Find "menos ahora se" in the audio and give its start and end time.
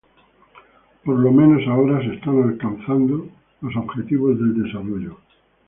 1.31-2.15